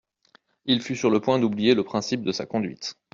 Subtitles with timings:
[0.65, 2.95] Il fut sur le point d'oublier le principe de sa conduite.